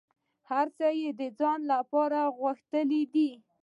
هر 0.49 0.67
څه 0.77 0.87
یې 0.99 1.09
د 1.19 1.21
ځان 1.39 1.59
لپاره 1.71 2.19
غوښتي 2.39 3.01
دي. 3.13 3.31